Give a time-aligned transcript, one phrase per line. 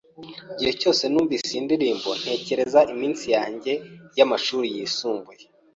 [0.51, 3.71] Igihe cyose numvise iyo ndirimbo, ntekereza iminsi yanjye
[4.17, 5.43] y'amashuri yisumbuye.